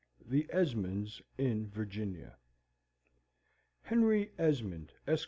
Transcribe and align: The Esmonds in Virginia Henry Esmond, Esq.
The 0.27 0.47
Esmonds 0.51 1.21
in 1.37 1.69
Virginia 1.69 2.35
Henry 3.83 4.31
Esmond, 4.39 4.93
Esq. 5.05 5.19